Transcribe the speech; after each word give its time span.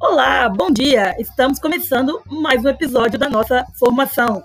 Olá, 0.00 0.48
bom 0.48 0.72
dia! 0.72 1.14
Estamos 1.20 1.60
começando 1.60 2.20
mais 2.26 2.64
um 2.64 2.68
episódio 2.68 3.16
da 3.16 3.28
nossa 3.28 3.64
formação. 3.78 4.42